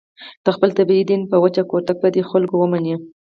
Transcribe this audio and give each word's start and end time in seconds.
د 0.43 0.47
خپلې 0.55 0.73
طبعې 0.79 1.03
دین 1.09 1.21
به 1.23 1.27
په 1.31 1.37
وچ 1.43 1.55
کوتک 1.69 1.97
په 2.01 2.07
دې 2.13 2.21
خلکو 2.31 2.55
ومني. 2.59 2.93